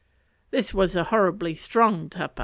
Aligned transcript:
This 0.49 0.73
was 0.73 0.95
a 0.95 1.03
horribly 1.03 1.53
strong 1.53 2.09
tapa. 2.09 2.39